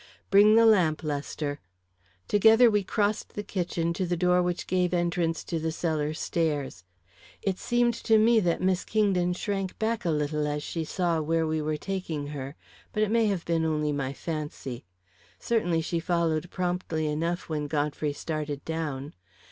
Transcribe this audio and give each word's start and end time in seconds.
Bring 0.31 0.55
the 0.55 0.65
lamp, 0.65 1.03
Lester." 1.03 1.59
Together 2.27 2.71
we 2.71 2.81
crossed 2.83 3.35
the 3.35 3.43
kitchen 3.43 3.93
to 3.93 4.03
the 4.07 4.17
door 4.17 4.41
which 4.41 4.65
gave 4.65 4.95
entrance 4.95 5.43
to 5.43 5.59
the 5.59 5.71
cellar 5.71 6.15
stairs. 6.15 6.83
It 7.43 7.59
seemed 7.59 7.93
to 8.09 8.17
me 8.17 8.39
that 8.39 8.63
Miss 8.63 8.83
Kingdon 8.83 9.33
shrank 9.33 9.77
back 9.77 10.03
a 10.03 10.09
little 10.09 10.47
as 10.47 10.63
she 10.63 10.83
saw 10.85 11.21
where 11.21 11.45
we 11.45 11.61
were 11.61 11.77
taking 11.77 12.25
her. 12.33 12.55
But 12.91 13.03
it 13.03 13.11
may 13.11 13.27
have 13.27 13.45
been 13.45 13.63
only 13.63 13.91
my 13.91 14.11
fancy. 14.11 14.85
Certainly 15.37 15.81
she 15.81 15.99
followed 15.99 16.49
promptly 16.49 17.05
enough 17.05 17.47
when 17.47 17.67
Godfrey 17.67 18.11
started 18.13 18.65
down. 18.65 19.13